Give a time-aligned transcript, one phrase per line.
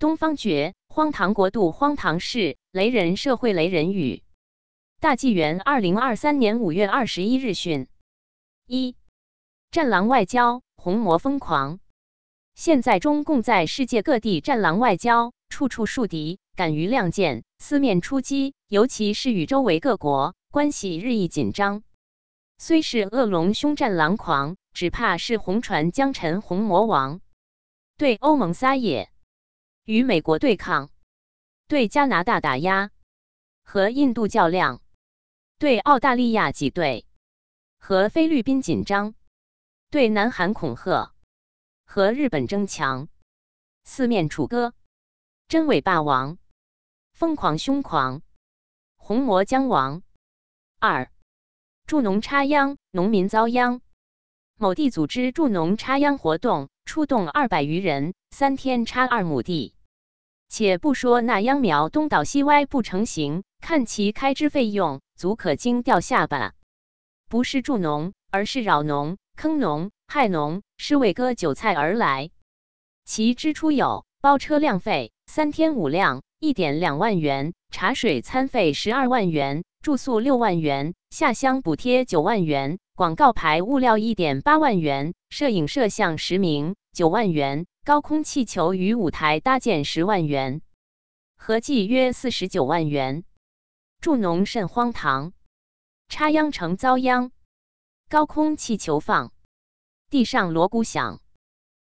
[0.00, 4.22] 东方觉，荒唐国度，荒唐事，雷人社会，雷人语。
[4.98, 7.86] 大纪元二零二三年五月二十一日讯：
[8.66, 8.96] 一，
[9.70, 11.80] 战狼外交，红魔疯狂。
[12.54, 21.82] 现在中共在世界各地战狼外交，处处树敌，敢于亮剑，四面出击，尤其是与周围各国关系日益紧张。
[22.56, 27.20] 虽是恶龙凶战狼狂，只怕是红船将沉，红魔王
[27.98, 29.09] 对欧盟撒野。
[29.90, 30.88] 与美国对抗，
[31.66, 32.92] 对加拿大打压，
[33.64, 34.80] 和印度较量，
[35.58, 37.06] 对澳大利亚挤兑，
[37.76, 39.14] 和菲律宾紧张，
[39.90, 41.12] 对南韩恐吓，
[41.84, 43.08] 和日本争强，
[43.82, 44.74] 四面楚歌，
[45.48, 46.38] 真伪霸王，
[47.12, 48.22] 疯狂凶狂，
[48.96, 50.04] 红魔将亡。
[50.78, 51.10] 二，
[51.86, 53.80] 助农插秧，农民遭殃。
[54.54, 59.74] 某地组织助农插秧活动，出动二百余人，三天插二亩地。
[60.50, 66.54] 且不说那秧苗东倒西歪不成形，看其开支费用，足可惊掉下巴。
[67.28, 72.30] 不是助农，而是扰农、坑农、害农，是为割韭菜而来。
[73.04, 87.66] 其支出有包车辆费三天五辆，一点两万元；茶水餐费十二万元；住宿六万元；下乡补贴九万元；广告牌物料一点八万元；摄影摄像十名九万元。
[87.82, 90.60] 高空气球与舞台搭建十万元，
[91.36, 93.24] 合计约四十九万元。
[94.02, 95.32] 助农甚荒唐，
[96.06, 97.32] 插秧成遭殃。
[98.10, 99.32] 高空气球放，
[100.10, 101.22] 地上锣鼓响。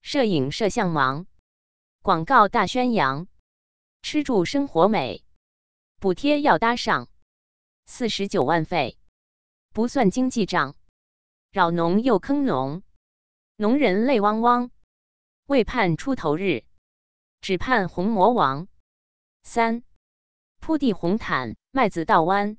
[0.00, 1.26] 摄影摄像忙，
[2.00, 3.28] 广告大宣扬。
[4.00, 5.22] 吃住生活美，
[6.00, 7.08] 补贴要搭上。
[7.84, 8.96] 四十九万费，
[9.74, 10.76] 不算经济账。
[11.50, 12.82] 扰农又坑农，
[13.56, 14.70] 农人泪汪汪。
[15.46, 16.64] 未盼出头日，
[17.42, 18.66] 只盼红魔王。
[19.42, 19.82] 三
[20.58, 22.56] 铺地红毯，麦子倒弯。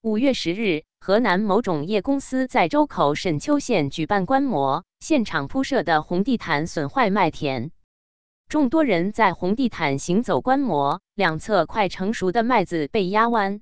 [0.00, 7.72] 五月十日，河南某种业公司在周口沈丘县举办观摩，现场铺设的红地毯损坏麦田，
[8.48, 13.60] 众多人在红地毯行走观摩，两侧快成熟的麦子被压弯，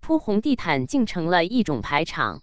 [0.00, 2.40] 铺红地毯竟成了一种排场。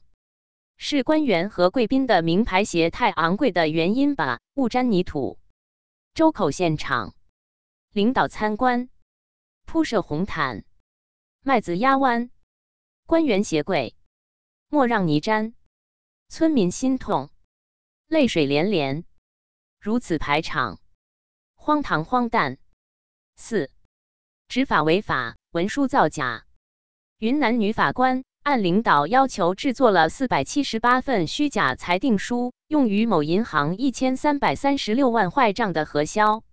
[0.78, 4.40] 是官员和贵宾的名牌鞋太昂贵的原因吧？
[4.56, 5.40] 误沾泥土。
[6.14, 7.16] 周口现场，
[7.92, 8.90] 领导参观，
[9.66, 10.66] 铺设红毯，
[11.42, 12.30] 麦子压弯，
[13.06, 13.96] 官员鞋贵，
[14.68, 15.56] 莫让泥沾。
[16.30, 17.30] 村民心痛，
[18.08, 19.06] 泪水连连。
[19.80, 20.80] 如此排场，
[21.56, 22.58] 荒唐荒诞。
[23.36, 23.72] 四，
[24.48, 26.46] 执法违法，文书造假。
[27.18, 28.24] 云南女法官。
[28.44, 36.44] 按领导要求制作了四百七十八份虚假裁定书，用于某银行一千三百三十六万坏账的核销。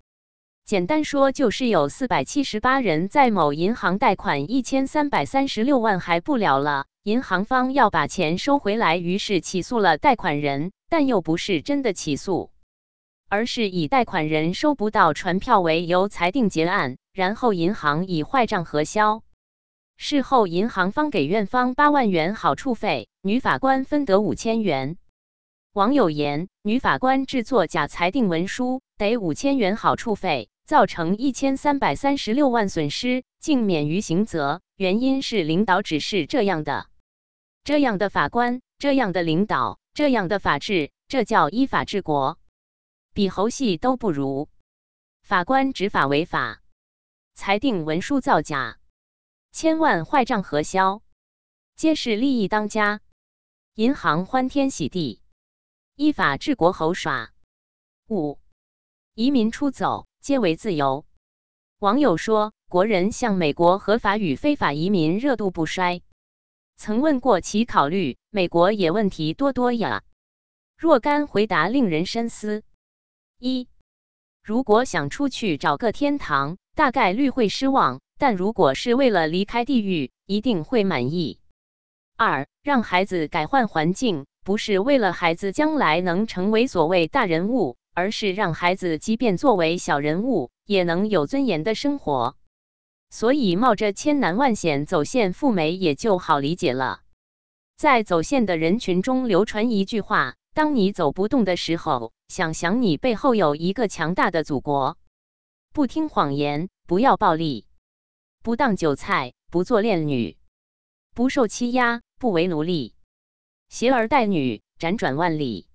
[0.64, 12.52] 简单说，就是有四百七十八人在某银行贷款一千三百三十六万还不了了，银行方要把钱收回来，于是起诉了贷款人，但又不是真的起诉，
[13.28, 19.24] 而是以贷款人收不到传票为由裁定结案，然后银行以坏账核销。
[20.02, 24.96] 事后，银行方给院方八万元好处费，女法官分得五千元。
[25.74, 36.86] 网友言，女法官制作假裁定文书，得五千元好处费，造成一千三百三十六万损失，竟免于刑责，原因是领导指示这样的。
[37.62, 42.38] 这样的法官，这样的领导，这样的法治，这叫依法治国，
[43.12, 44.48] 比猴戏都不如。
[45.22, 46.62] 法官执法违法，
[47.34, 48.78] 裁定文书造假。
[49.52, 51.02] 千万坏账核销，
[51.74, 53.00] 皆是利益当家，
[53.74, 55.20] 银行欢天喜地，
[55.96, 57.32] 依法治国猴耍。
[58.08, 58.38] 五，
[59.14, 61.04] 移民出走皆为自由。
[61.80, 66.00] 网友说，国人向美国合法与非法移民热度不衰。
[66.76, 70.04] 曾问过其考虑，美国也问题多多呀。
[70.76, 72.62] 若干回答令人深思：
[73.38, 73.68] 一，
[74.42, 78.00] 如果想出去找个天堂，大概率会失望。
[78.20, 81.40] 但如果是为了离开地狱，一定会满意。
[82.18, 92.36] 二，让孩子改换环境，不是为了孩子将来能成为所谓大人物，而是让孩子即便作为小人物，也能有尊严的生活。
[93.08, 97.00] 所以冒着千难万险走线赴美也就好理解了。
[97.78, 104.98] 在走线的人群中流传一句话：当你走不动的时候，想想你背后有一个强大的祖国。
[105.72, 107.64] 不听谎言，不要暴力。
[108.42, 110.39] 不当韭菜，不做恋女，
[111.15, 112.95] 不受欺压，不为奴隶，
[113.69, 115.69] 携儿带女，辗转万里，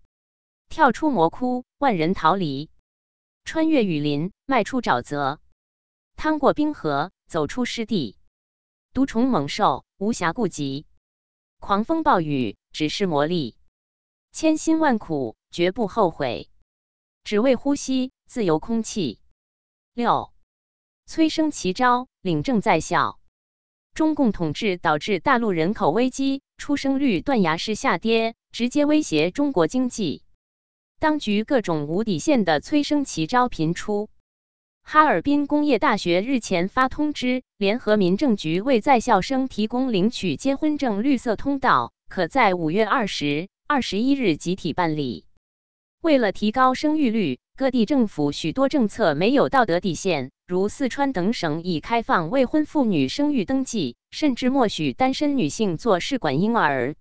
[0.68, 2.72] 跳出魔窟，万人逃离，
[3.44, 5.40] 穿越雨林，迈出沼泽。
[6.16, 8.18] 趟过冰河，走出湿地，
[8.94, 10.88] 毒虫猛兽无暇顾及，
[11.60, 13.56] 狂风暴雨只是磨砺，
[14.32, 16.50] 千辛万苦绝不后悔，
[17.24, 19.22] 只为呼吸自由空气。
[19.94, 20.34] 六，
[21.08, 23.20] 催生奇招，领证在校。
[23.94, 30.24] 中共统治导致大陆人口危机，出生率断崖式下跌，直接威胁中国经济。
[31.00, 34.10] 当局各种无底线的催生奇招频出。
[34.82, 45.26] 哈尔滨工业大学日前发通知，联合民政局为在校生提供领取结婚证绿色通道，可在五月二十二十一日集体办理。
[46.02, 56.96] 为了提高生育率，各地政府许多政策没有道德底线，如四川等省已开放未婚妇女生育登记，甚至默许单身女性做试管婴儿。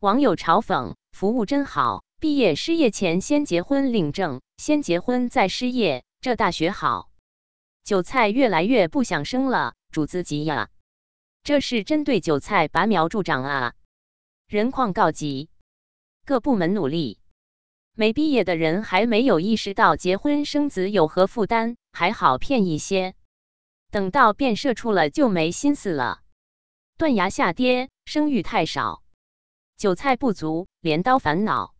[0.00, 7.10] 网友嘲讽：“服务真好，毕业失业前先结婚领证，先结婚再失业。”这大学好，
[7.84, 10.68] 韭菜越来越不想生了，主子急呀！
[11.44, 13.74] 这是针对韭菜拔苗助长啊！
[14.48, 15.48] 人况告急，
[16.24, 17.20] 各部门努力。
[17.96, 23.14] 没毕业的人还没有意识到结婚生子有何负担，还好骗一些。
[23.92, 26.20] 等到变社畜了，就没心思了。
[26.98, 29.04] 断崖下跌，生育太少，
[29.76, 31.76] 韭菜不足，镰刀烦恼。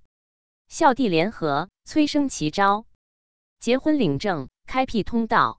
[0.68, 2.86] 校地联合催生奇招。
[3.58, 5.58] 结婚领证，开辟通道；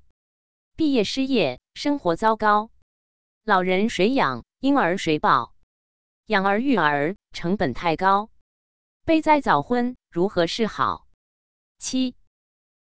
[0.78, 2.70] 毕业失业，生活糟糕；
[3.44, 5.54] 老人谁养，婴儿谁抱？
[6.28, 8.30] 养儿育儿成本太高，
[9.08, 11.06] 悲哉早婚，如何是好？
[11.78, 12.16] 七，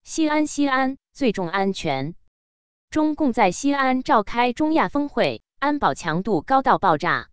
[0.03, 2.13] 西安西安最重安全。
[2.89, 7.29] 中共在西安召开中亚峰会，安保强度高到爆炸。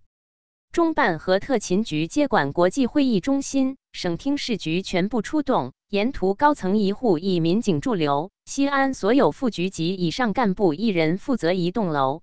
[0.70, 5.72] 中办和特勤局接管国际会议中心，省厅市局全部出动。
[5.88, 12.22] 沿途高层一户一民警驻留，西安所有副局级以上干部一人负责一栋楼，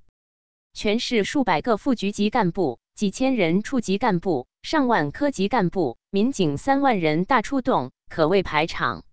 [0.72, 9.04] 全市数百个副局级干部、几千人处级干部、上万科级干部、民警三万人大出动，可谓排场。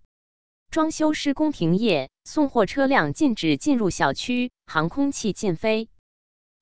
[0.70, 5.88] 装修施工停业，送货车辆禁止进入小区，航空器禁飞。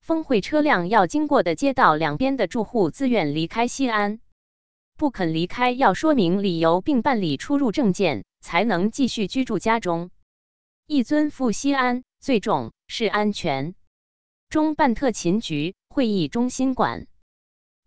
[0.00, 4.20] 峰会车辆要经过的街道两边的住户自愿离开西安。
[4.96, 10.10] 不肯离开，要说明理由并办理出入证件，才能继续居住家中。
[10.86, 13.74] 一尊赴西安，最重是安全。
[14.48, 17.06] 中办特勤局会议中心馆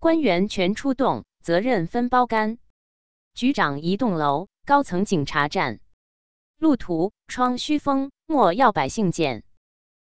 [0.02, 2.58] 官员全出动，责任分包干。
[3.36, 5.80] 局长一栋楼，高层警察站。
[6.58, 9.44] 路途窗虚封，莫要百姓见。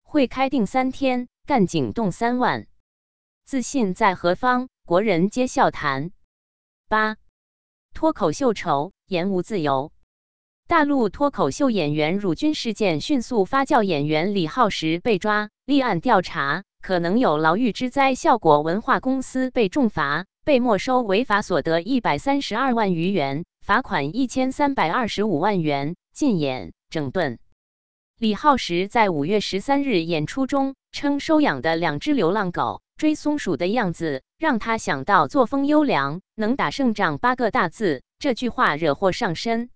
[0.01, 2.65] 会开定三天，干警动三万。
[3.45, 4.69] 自信在何方？
[4.87, 6.11] 国人皆笑谈。
[6.87, 7.17] 八，
[7.93, 9.91] 脱口秀丑，言无自由。
[10.65, 18.13] 大陆脱口秀演员辱军事件迅速发酵，演员李浩石被抓，立案调查，可能有牢狱之灾。
[18.13, 27.39] 效果文化公司被重罚，被没收违法所得一百三十二万余元，罚款一千三百二十五万元，禁演整顿。
[28.19, 32.83] 李浩石在五月十三日演出中称，收养的两只流浪狗。
[32.97, 38.03] 追松鼠的样子，让他想到作风优良、能打胜仗八个大字。
[38.19, 39.71] 这句话惹祸上身，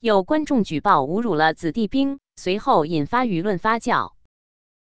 [0.00, 4.12] 有观众举报侮辱了子弟兵，随后引发舆论发酵，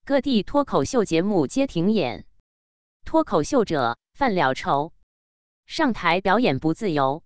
[0.07, 2.27] 各地脱口秀节目皆停演，
[3.07, 4.93] 脱口秀者犯了愁，
[5.65, 7.25] 上台表演不自由，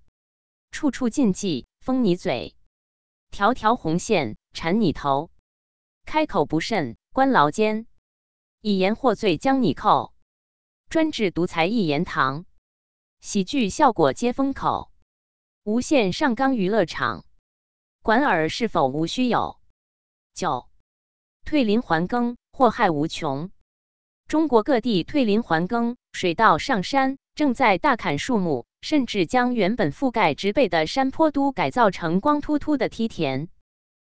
[0.70, 2.54] 处处禁忌，封你嘴，
[3.32, 5.32] 条条红线缠你头，
[6.04, 7.88] 开口不慎关牢监，
[8.60, 10.14] 以言获罪将你扣。
[10.88, 12.46] 专治独裁一言堂，
[13.18, 14.92] 喜剧效果皆封口。
[15.64, 17.24] 无限上纲娱乐场，
[18.02, 19.58] 管尔是否无虚有？
[20.32, 20.68] 九。
[21.44, 23.52] 退林还耕，祸害无穷。
[24.26, 33.48] 中国各地退林还耕，水稻上山，正在大砍树木，甚至将原本覆盖植被的山坡都改造成光秃秃的梯田。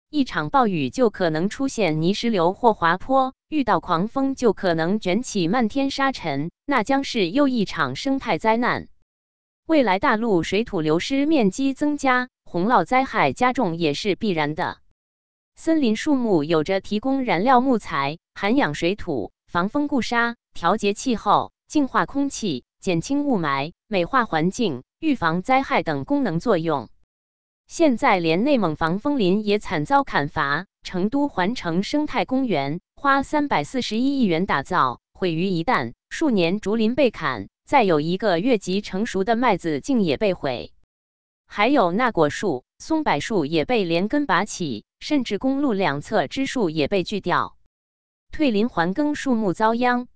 [0.09, 8.89] 一场暴雨就可能出现泥石流或滑坡，遇到狂风就可能卷起漫天沙尘，那将是又一场生态灾难。
[9.67, 14.79] 未来大陆水土流失面积增加，洪涝灾害加重也是必然的。
[15.55, 26.89] 森林树木有着提供燃料、木材、涵养水土、防风固沙、调节气候、净化空气、减轻雾霾、美化环境、预防灾害等功能作用。
[27.65, 40.73] 现在连内蒙防风林也惨遭砍伐，成都环城生态公园花三百四十一亿元打造，毁于一旦，数年竹林被砍，再有一个月级成熟的麦子竟也被毁，
[41.47, 47.57] 还有那果树、松柏树也被连根拔起，甚至公路两侧枝树也被锯掉。
[48.31, 50.07] 退林还耕，树木遭殃；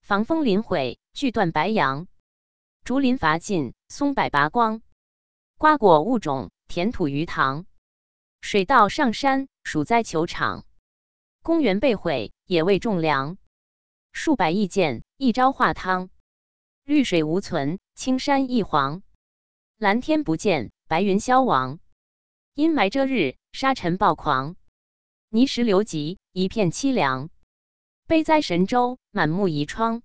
[0.00, 2.06] 防风林毁，锯断白杨；
[2.84, 4.80] 竹林伐尽，松柏拔光；
[5.58, 7.64] 瓜果物种，田土鱼塘；
[8.40, 10.62] 水稻上山，鼠灾球场；
[11.42, 13.38] 公园被毁，野味种粮；
[14.12, 16.10] 数百亿件，一朝化汤；
[16.84, 19.02] 绿水无存，青山一黄；
[19.78, 21.78] 蓝天不见，白云消亡；
[22.54, 24.54] 阴霾遮日，沙尘暴狂；
[25.28, 27.28] 泥石流急，一片凄凉。
[28.06, 30.00] 悲哉神州，满目遗疮；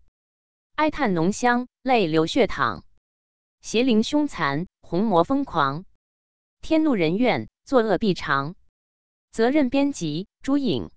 [0.76, 2.84] 哀叹浓香，泪流血淌。
[3.62, 5.86] 邪灵凶残，红魔疯狂。
[6.62, 8.56] 天怒人怨，作恶必偿。
[9.32, 10.92] 责任编辑：朱颖。